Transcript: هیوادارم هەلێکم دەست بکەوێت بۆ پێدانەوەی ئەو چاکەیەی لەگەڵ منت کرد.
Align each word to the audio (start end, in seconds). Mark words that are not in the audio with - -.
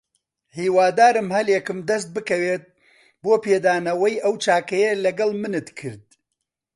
هیوادارم 0.57 1.27
هەلێکم 1.37 1.79
دەست 1.89 2.07
بکەوێت 2.15 2.63
بۆ 3.23 3.33
پێدانەوەی 3.45 4.21
ئەو 4.23 4.33
چاکەیەی 4.45 5.01
لەگەڵ 5.05 5.29
منت 5.41 5.67
کرد. 5.79 6.05